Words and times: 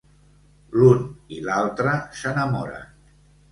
L'un 0.77 1.03
i 1.37 1.43
l'altre 1.49 1.93
s'enamoren. 2.23 2.91